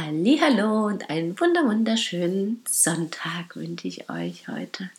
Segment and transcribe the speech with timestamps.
[0.00, 4.90] Hallo und einen wunderschönen Sonntag wünsche ich euch heute.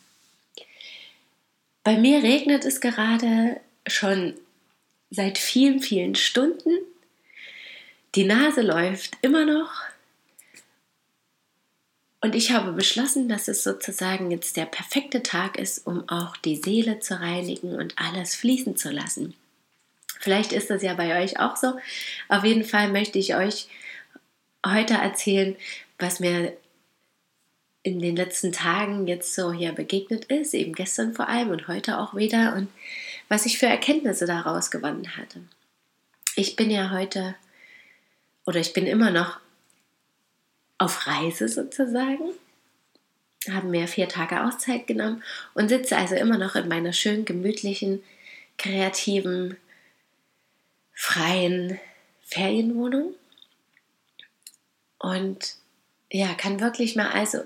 [1.85, 4.33] Bei mir regnet es gerade schon
[5.09, 6.71] seit vielen, vielen Stunden.
[8.15, 9.71] Die Nase läuft immer noch.
[12.19, 16.57] Und ich habe beschlossen, dass es sozusagen jetzt der perfekte Tag ist, um auch die
[16.57, 19.33] Seele zu reinigen und alles fließen zu lassen.
[20.19, 21.79] Vielleicht ist das ja bei euch auch so.
[22.27, 23.69] Auf jeden Fall möchte ich euch
[24.65, 25.55] heute erzählen,
[25.97, 26.55] was mir
[27.83, 31.97] in den letzten Tagen jetzt so hier begegnet ist, eben gestern vor allem und heute
[31.99, 32.67] auch wieder und
[33.29, 35.41] was ich für Erkenntnisse daraus gewonnen hatte.
[36.35, 37.35] Ich bin ja heute
[38.45, 39.39] oder ich bin immer noch
[40.77, 42.31] auf Reise sozusagen,
[43.49, 48.03] habe mir vier Tage Auszeit genommen und sitze also immer noch in meiner schön gemütlichen,
[48.57, 49.57] kreativen,
[50.93, 51.79] freien
[52.23, 53.15] Ferienwohnung
[54.99, 55.55] und
[56.11, 57.39] ja, kann wirklich mal also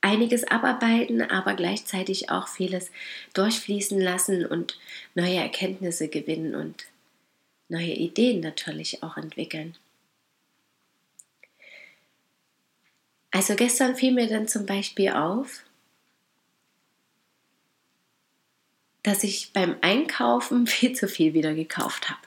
[0.00, 2.90] einiges abarbeiten, aber gleichzeitig auch vieles
[3.34, 4.78] durchfließen lassen und
[5.14, 6.86] neue Erkenntnisse gewinnen und
[7.68, 9.76] neue Ideen natürlich auch entwickeln.
[13.32, 15.64] Also gestern fiel mir dann zum Beispiel auf,
[19.02, 22.20] dass ich beim Einkaufen viel zu viel wieder gekauft habe.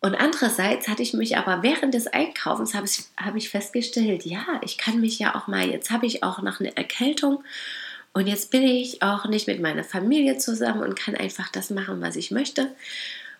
[0.00, 4.46] Und andererseits hatte ich mich aber während des Einkaufens habe ich, habe ich festgestellt, ja,
[4.64, 7.44] ich kann mich ja auch mal, jetzt habe ich auch noch eine Erkältung
[8.14, 12.00] und jetzt bin ich auch nicht mit meiner Familie zusammen und kann einfach das machen,
[12.00, 12.74] was ich möchte.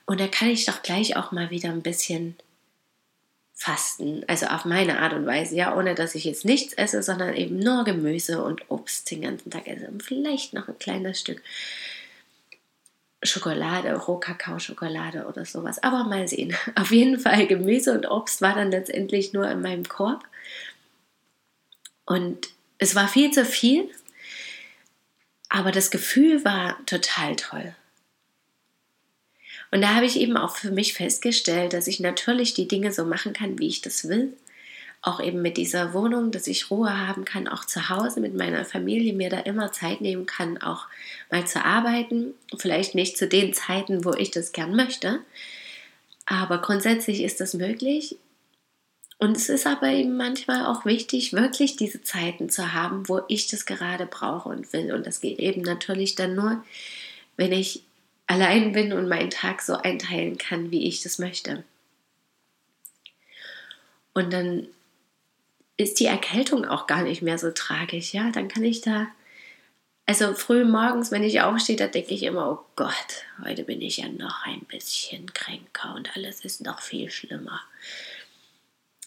[0.04, 2.36] Und da kann ich doch gleich auch mal wieder ein bisschen
[3.54, 7.34] fasten, also auf meine Art und Weise, ja, ohne dass ich jetzt nichts esse, sondern
[7.34, 11.42] eben nur Gemüse und Obst den ganzen Tag esse und vielleicht noch ein kleines Stück
[13.22, 15.82] Schokolade, Rohkakaoschokolade oder sowas.
[15.82, 16.56] Aber mal sehen.
[16.75, 20.25] Auf jeden Fall Gemüse und Obst war dann letztendlich nur in meinem Korb.
[22.06, 22.48] Und
[22.78, 23.88] es war viel zu viel,
[25.48, 27.75] aber das Gefühl war total toll.
[29.70, 33.04] Und da habe ich eben auch für mich festgestellt, dass ich natürlich die Dinge so
[33.04, 34.36] machen kann, wie ich das will
[35.02, 38.64] auch eben mit dieser Wohnung, dass ich Ruhe haben kann, auch zu Hause mit meiner
[38.64, 40.86] Familie, mir da immer Zeit nehmen kann, auch
[41.30, 42.34] mal zu arbeiten.
[42.58, 45.20] Vielleicht nicht zu den Zeiten, wo ich das gern möchte,
[46.26, 48.16] aber grundsätzlich ist das möglich.
[49.18, 53.48] Und es ist aber eben manchmal auch wichtig, wirklich diese Zeiten zu haben, wo ich
[53.48, 54.94] das gerade brauche und will.
[54.94, 56.64] Und das geht eben natürlich dann nur,
[57.36, 57.82] wenn ich
[58.26, 61.64] allein bin und meinen Tag so einteilen kann, wie ich das möchte.
[64.14, 64.68] Und dann
[65.80, 68.12] ist die Erkältung auch gar nicht mehr so tragisch.
[68.12, 69.06] Ja, dann kann ich da,
[70.06, 73.96] also früh morgens, wenn ich aufstehe, da denke ich immer, oh Gott, heute bin ich
[73.96, 77.60] ja noch ein bisschen kränker und alles ist noch viel schlimmer.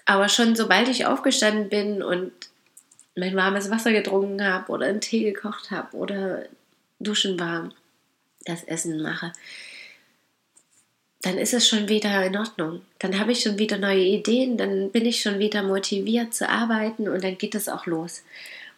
[0.06, 2.32] Aber schon sobald ich aufgestanden bin und
[3.16, 6.46] mein warmes Wasser getrunken habe oder einen Tee gekocht habe oder
[7.00, 7.70] duschen war,
[8.46, 9.32] das Essen mache,
[11.24, 12.82] dann ist es schon wieder in Ordnung.
[13.00, 17.08] Dann habe ich schon wieder neue Ideen, dann bin ich schon wieder motiviert zu arbeiten
[17.08, 18.24] und dann geht es auch los.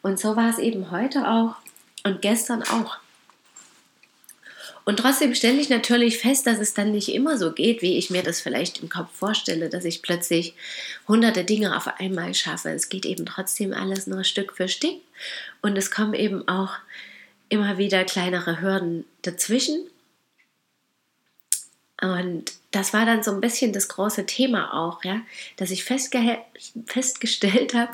[0.03, 1.56] Und so war es eben heute auch
[2.03, 2.97] und gestern auch.
[4.85, 8.11] Und trotzdem stelle ich natürlich fest, dass es dann nicht immer so geht, wie ich
[8.11, 10.53] mir das vielleicht im Kopf vorstelle, dass ich plötzlich
[11.07, 12.69] hunderte Dinge auf einmal schaffe.
[12.69, 15.01] Es geht eben trotzdem alles nur Stück für Stück
[15.63, 16.75] und es kommen eben auch
[17.50, 19.88] immer wieder kleinere Hürden dazwischen
[22.13, 25.21] und das war dann so ein bisschen das große Thema auch, ja,
[25.57, 26.39] dass ich festge
[26.85, 27.93] festgestellt habe,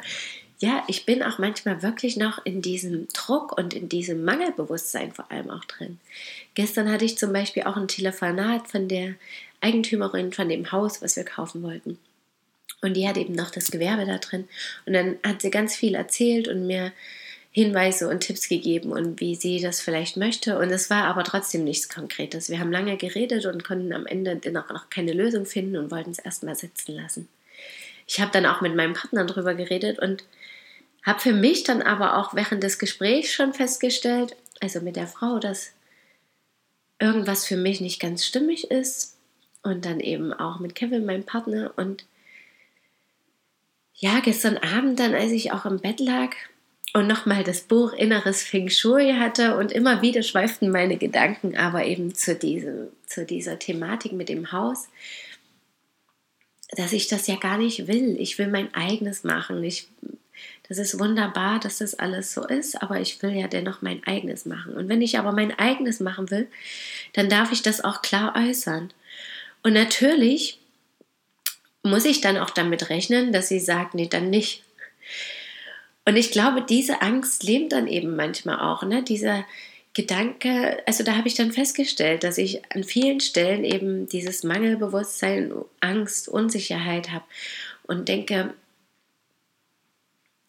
[0.59, 5.31] ja, ich bin auch manchmal wirklich noch in diesem Druck und in diesem Mangelbewusstsein vor
[5.31, 6.00] allem auch drin.
[6.53, 9.15] Gestern hatte ich zum Beispiel auch ein Telefonat von der
[9.59, 11.97] Eigentümerin von dem Haus, was wir kaufen wollten.
[12.81, 14.47] Und die hat eben noch das Gewerbe da drin.
[14.86, 16.91] Und dann hat sie ganz viel erzählt und mir
[17.53, 20.57] Hinweise und Tipps gegeben und wie sie das vielleicht möchte.
[20.57, 22.50] Und es war aber trotzdem nichts Konkretes.
[22.50, 26.12] Wir haben lange geredet und konnten am Ende noch, noch keine Lösung finden und wollten
[26.12, 27.27] es erstmal sitzen lassen.
[28.07, 30.24] Ich habe dann auch mit meinem Partner darüber geredet und
[31.03, 35.39] habe für mich dann aber auch während des Gesprächs schon festgestellt, also mit der Frau,
[35.39, 35.71] dass
[37.00, 39.18] irgendwas für mich nicht ganz stimmig ist
[39.62, 42.06] und dann eben auch mit Kevin, meinem Partner und
[43.95, 46.31] ja, gestern Abend dann, als ich auch im Bett lag
[46.93, 51.85] und nochmal das Buch Inneres Feng Shui hatte und immer wieder schweiften meine Gedanken aber
[51.85, 54.89] eben zu, diesem, zu dieser Thematik mit dem Haus,
[56.71, 58.17] dass ich das ja gar nicht will.
[58.19, 59.63] Ich will mein eigenes machen.
[59.63, 59.88] Ich,
[60.67, 64.45] das ist wunderbar, dass das alles so ist, aber ich will ja dennoch mein eigenes
[64.45, 64.73] machen.
[64.73, 66.47] Und wenn ich aber mein eigenes machen will,
[67.13, 68.93] dann darf ich das auch klar äußern.
[69.63, 70.59] Und natürlich
[71.83, 74.63] muss ich dann auch damit rechnen, dass sie sagt, nee, dann nicht.
[76.06, 79.03] Und ich glaube, diese Angst lebt dann eben manchmal auch, ne?
[79.03, 79.45] Dieser
[79.94, 85.53] Gedanke, also da habe ich dann festgestellt, dass ich an vielen Stellen eben dieses Mangelbewusstsein,
[85.81, 87.25] Angst, Unsicherheit habe
[87.83, 88.53] und denke,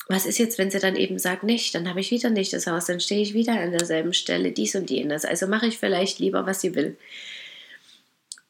[0.08, 2.66] was ist jetzt, wenn sie dann eben sagt, nicht, dann habe ich wieder nicht das
[2.66, 5.24] Haus, dann stehe ich wieder an derselben Stelle, dies und jenes.
[5.24, 6.96] Also mache ich vielleicht lieber, was sie will.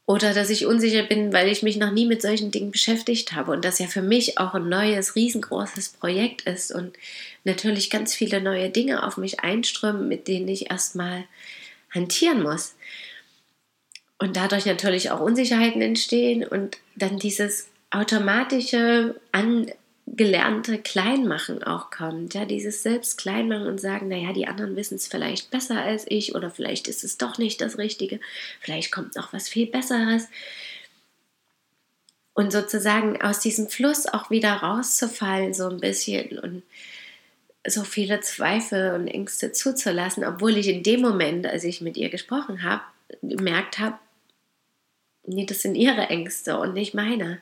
[0.05, 3.53] Oder dass ich unsicher bin, weil ich mich noch nie mit solchen Dingen beschäftigt habe
[3.53, 6.97] und das ja für mich auch ein neues, riesengroßes Projekt ist und
[7.45, 11.25] natürlich ganz viele neue Dinge auf mich einströmen, mit denen ich erstmal
[11.91, 12.75] hantieren muss.
[14.19, 19.71] Und dadurch natürlich auch Unsicherheiten entstehen und dann dieses automatische An
[20.07, 22.35] gelernte Kleinmachen auch kommt.
[22.35, 26.35] Ja, dieses selbst Kleinmachen und sagen, naja, die anderen wissen es vielleicht besser als ich
[26.35, 28.21] oder vielleicht ist es doch nicht das Richtige,
[28.61, 30.29] vielleicht kommt noch was viel Besseres.
[32.35, 36.63] Und sozusagen aus diesem Fluss auch wieder rauszufallen, so ein bisschen und
[37.67, 42.09] so viele Zweifel und Ängste zuzulassen, obwohl ich in dem Moment, als ich mit ihr
[42.09, 42.83] gesprochen habe,
[43.23, 43.99] gemerkt habe,
[45.25, 47.41] nee, das sind ihre Ängste und nicht meine.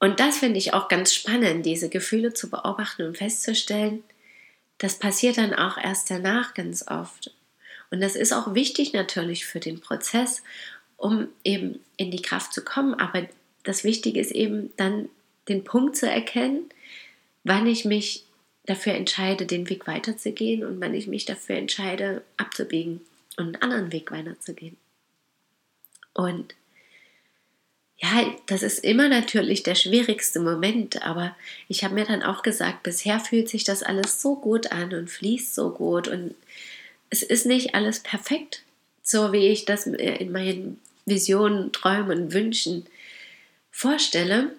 [0.00, 4.02] Und das finde ich auch ganz spannend, diese Gefühle zu beobachten und festzustellen.
[4.78, 7.32] Das passiert dann auch erst danach ganz oft.
[7.90, 10.42] Und das ist auch wichtig natürlich für den Prozess,
[10.96, 12.94] um eben in die Kraft zu kommen.
[12.94, 13.28] Aber
[13.62, 15.10] das Wichtige ist eben dann
[15.48, 16.70] den Punkt zu erkennen,
[17.44, 18.24] wann ich mich
[18.64, 23.02] dafür entscheide, den Weg weiterzugehen und wann ich mich dafür entscheide, abzubiegen
[23.36, 24.78] und einen anderen Weg weiterzugehen.
[26.14, 26.54] Und
[28.02, 31.36] ja, das ist immer natürlich der schwierigste Moment, aber
[31.68, 35.10] ich habe mir dann auch gesagt, bisher fühlt sich das alles so gut an und
[35.10, 36.34] fließt so gut und
[37.10, 38.62] es ist nicht alles perfekt,
[39.02, 42.86] so wie ich das in meinen Visionen, Träumen Wünschen
[43.70, 44.52] vorstelle.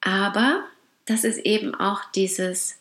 [0.00, 0.64] Aber
[1.04, 2.78] das ist eben auch dieses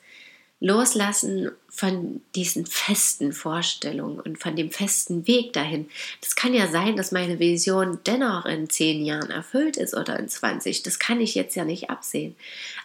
[0.60, 5.88] Loslassen von diesen festen Vorstellungen und von dem festen Weg dahin.
[6.22, 10.28] Das kann ja sein, dass meine Vision dennoch in zehn Jahren erfüllt ist oder in
[10.28, 10.82] 20.
[10.82, 12.36] Das kann ich jetzt ja nicht absehen.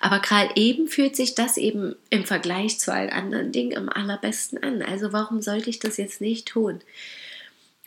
[0.01, 4.63] Aber gerade eben fühlt sich das eben im Vergleich zu allen anderen Dingen am allerbesten
[4.63, 4.83] an.
[4.83, 6.81] Also warum sollte ich das jetzt nicht tun?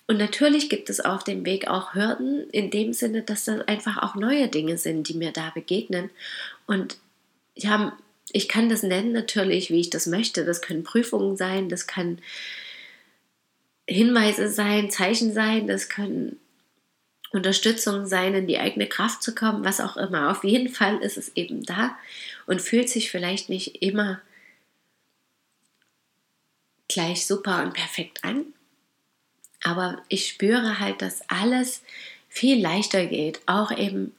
[0.08, 4.02] Und natürlich gibt es auf dem Weg auch Hürden, in dem Sinne, dass das einfach
[4.02, 6.10] auch neue Dinge sind, die mir da begegnen.
[6.68, 6.98] Und
[7.56, 7.96] ja,
[8.36, 10.44] ich kann das nennen natürlich, wie ich das möchte.
[10.44, 12.20] Das können Prüfungen sein, das kann
[13.88, 16.38] Hinweise sein, Zeichen sein, das können
[17.32, 20.32] Unterstützung sein, in die eigene Kraft zu kommen, was auch immer.
[20.32, 21.98] Auf jeden Fall ist es eben da
[22.46, 24.22] und fühlt sich vielleicht nicht immer
[26.90, 28.48] gleich super und perfekt an.
[29.64, 31.84] Aber ich spüre halt, dass alles
[32.28, 34.14] viel leichter geht, auch eben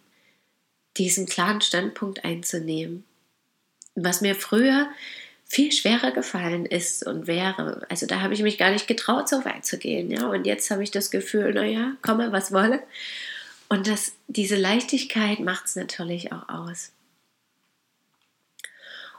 [0.97, 3.05] diesen klaren Standpunkt einzunehmen
[3.97, 4.89] was mir früher
[5.49, 7.87] viel schwerer gefallen ist und wäre.
[7.89, 10.11] Also da habe ich mich gar nicht getraut, so weit zu gehen.
[10.11, 10.27] Ja?
[10.29, 12.83] Und jetzt habe ich das Gefühl, naja, komme, was wolle.
[13.69, 16.93] Und das, diese Leichtigkeit macht es natürlich auch aus.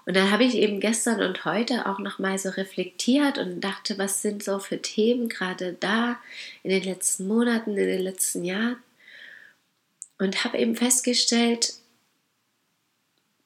[0.06, 4.22] Und dann habe ich eben gestern und heute auch nochmal so reflektiert und dachte, was
[4.22, 6.18] sind so für Themen gerade da
[6.64, 8.78] in den letzten Monaten, in den letzten Jahren.
[10.18, 11.74] Und habe eben festgestellt,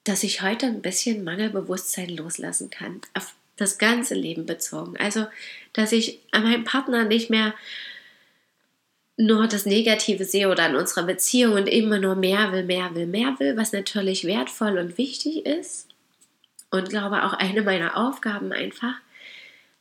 [0.04, 4.96] dass ich heute ein bisschen Mangelbewusstsein loslassen kann, auf das ganze Leben bezogen.
[4.96, 5.26] Also,
[5.72, 7.54] dass ich an meinem Partner nicht mehr
[9.16, 13.06] nur das Negative sehe oder an unserer Beziehung und immer nur mehr will, mehr will,
[13.06, 15.88] mehr will, was natürlich wertvoll und wichtig ist
[16.70, 18.94] und glaube auch eine meiner Aufgaben einfach.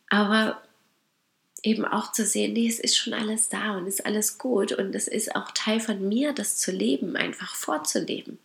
[0.10, 0.62] Aber
[1.64, 4.94] eben auch zu sehen, nee, es ist schon alles da und ist alles gut und
[4.94, 8.40] es ist auch Teil von mir, das zu leben, einfach vorzuleben.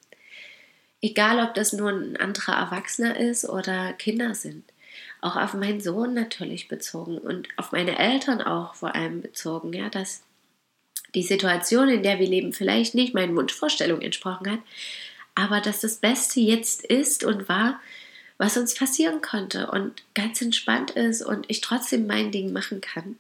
[1.03, 4.65] Egal, ob das nur ein anderer Erwachsener ist oder Kinder sind.
[5.21, 9.89] Auch auf meinen Sohn natürlich bezogen und auf meine Eltern auch vor allem bezogen, ja,
[9.89, 10.23] dass
[11.15, 14.61] die Situation, in der wir leben, vielleicht nicht meinen Wunschvorstellungen entsprochen hat,
[15.35, 17.81] aber dass das Beste jetzt ist und war,
[18.39, 23.17] was uns passieren konnte und ganz entspannt ist und ich trotzdem mein Ding machen kann.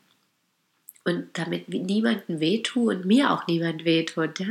[1.06, 4.40] Und damit niemandem wehtue und mir auch niemand wehtut.
[4.40, 4.48] Ja?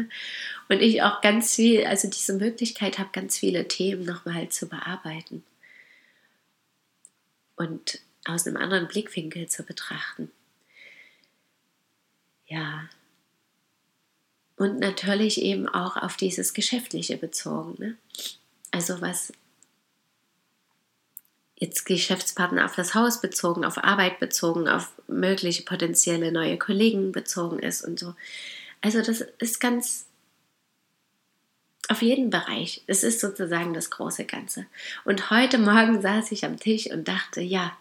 [0.69, 5.43] Und ich auch ganz viel, also diese Möglichkeit habe, ganz viele Themen nochmal zu bearbeiten
[7.57, 10.31] und aus einem anderen Blickwinkel zu betrachten.
[12.47, 12.89] Ja.
[14.55, 17.75] Und natürlich eben auch auf dieses Geschäftliche bezogen.
[17.77, 17.97] Ne?
[18.71, 19.33] Also was
[21.65, 27.59] jetzt Geschäftspartner auf das Haus bezogen, auf Arbeit bezogen, auf mögliche potenzielle neue Kollegen bezogen
[27.59, 28.15] ist und so.
[28.81, 30.05] Also das ist ganz
[31.87, 32.83] auf jeden Bereich.
[32.87, 34.65] Es ist sozusagen das große Ganze.
[35.03, 37.75] Und heute Morgen saß ich am Tisch und dachte, ja,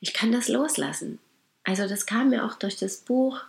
[0.00, 1.18] ich kann das loslassen.
[1.64, 3.40] Also das kam mir auch durch das Buch,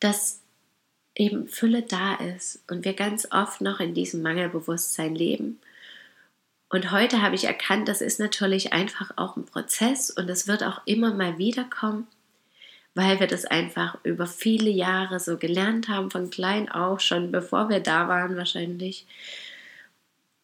[0.00, 0.40] dass
[1.14, 5.60] eben Fülle da ist und wir ganz oft noch in diesem Mangelbewusstsein leben
[6.72, 10.64] und heute habe ich erkannt, das ist natürlich einfach auch ein Prozess und es wird
[10.64, 12.06] auch immer mal wieder kommen,
[12.94, 17.68] weil wir das einfach über viele Jahre so gelernt haben, von klein auf, schon bevor
[17.68, 19.06] wir da waren wahrscheinlich.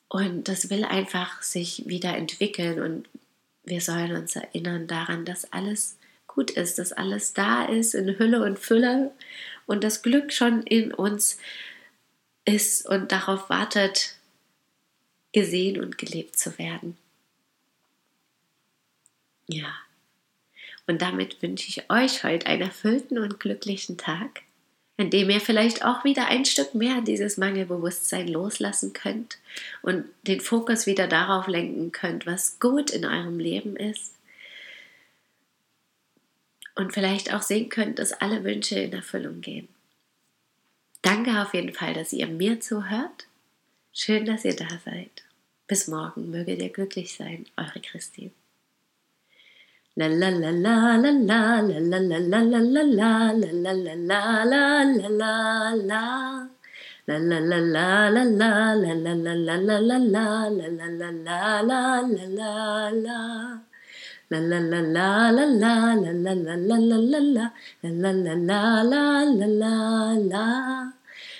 [0.08, 3.08] Und das will einfach sich wieder entwickeln und
[3.64, 8.42] wir sollen uns erinnern daran, dass alles gut ist, dass alles da ist in Hülle
[8.42, 9.12] und Fülle
[9.64, 11.38] und das Glück schon in uns
[12.44, 14.17] ist und darauf wartet,
[15.32, 16.96] gesehen und gelebt zu werden.
[19.46, 19.74] Ja.
[20.86, 24.42] Und damit wünsche ich euch heute einen erfüllten und glücklichen Tag,
[24.96, 29.38] in dem ihr vielleicht auch wieder ein Stück mehr dieses Mangelbewusstsein loslassen könnt
[29.82, 34.14] und den Fokus wieder darauf lenken könnt, was gut in eurem Leben ist.
[36.74, 39.68] Und vielleicht auch sehen könnt, dass alle Wünsche in Erfüllung gehen.
[41.02, 43.27] Danke auf jeden Fall, dass ihr mir zuhört
[44.00, 45.24] Schön, dass ihr da seid.
[45.66, 48.30] Bis morgen möget ihr glücklich sein, eure Christine.
[70.28, 70.92] la